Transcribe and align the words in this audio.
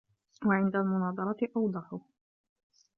وَعِنْدَ 0.45 0.75
الْمُنَاظَرَةِ 0.75 1.37
أَوْضَحُ 1.55 1.99